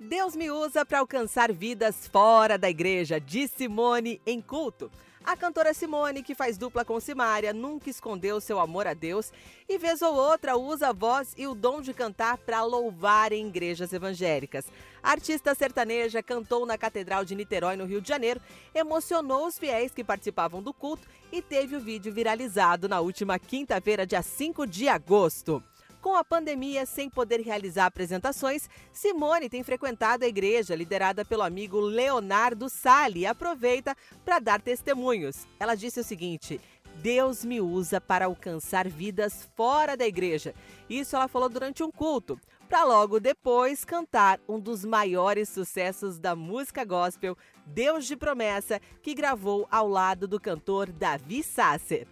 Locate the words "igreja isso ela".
40.06-41.26